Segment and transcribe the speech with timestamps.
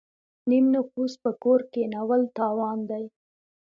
[0.49, 3.05] نیم نفوس په کور کینول تاوان دی.